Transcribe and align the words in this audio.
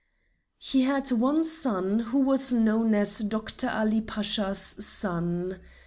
He 0.57 0.81
had 0.81 1.11
one 1.11 1.45
son 1.45 1.99
who 1.99 2.17
was 2.21 2.51
known 2.51 2.95
as 2.95 3.19
Doctor 3.19 3.69
Ali 3.69 4.01
Pasha's 4.01 4.57
son. 4.59 5.59